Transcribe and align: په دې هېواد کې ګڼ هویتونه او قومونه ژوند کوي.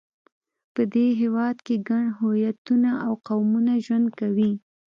په 0.73 0.81
دې 0.93 1.07
هېواد 1.21 1.57
کې 1.65 1.75
ګڼ 1.89 2.03
هویتونه 2.19 2.89
او 3.05 3.11
قومونه 3.27 3.71
ژوند 3.85 4.07
کوي. 4.19 4.51